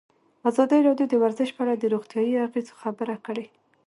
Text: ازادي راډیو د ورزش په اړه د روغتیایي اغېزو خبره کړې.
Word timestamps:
ازادي 0.49 0.79
راډیو 0.87 1.05
د 1.09 1.13
ورزش 1.23 1.49
په 1.53 1.61
اړه 1.63 1.73
د 1.77 1.83
روغتیایي 1.93 2.35
اغېزو 2.45 2.73
خبره 2.83 3.15
کړې. 3.25 3.45